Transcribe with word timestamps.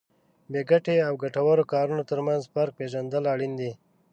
بې 0.51 0.61
ګټې 0.71 0.97
او 1.07 1.13
ګټورو 1.23 1.63
کارونو 1.73 2.03
ترمنځ 2.11 2.41
فرق 2.53 2.73
پېژندل 2.79 3.23
اړین 3.33 3.53
دي. 3.61 3.71